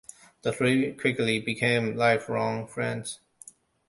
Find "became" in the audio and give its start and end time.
1.39-1.95